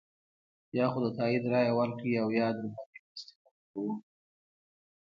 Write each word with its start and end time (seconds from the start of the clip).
یا 0.77 0.85
خو 0.91 0.99
د 1.05 1.07
تایید 1.17 1.43
رایه 1.51 1.73
ورکړئ 1.79 2.13
او 2.23 2.27
یا 2.39 2.47
درباندې 2.57 2.97
مرستې 3.03 3.35
قطع 3.43 3.63
کوو. 3.71 3.91